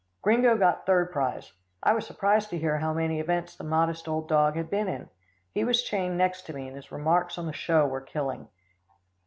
[0.23, 1.53] Gringo got third prize.
[1.83, 5.11] I was surprised to hear how many events the modest old dog had been in.
[5.53, 8.47] He was chained next to me, and his remarks on the show were killing.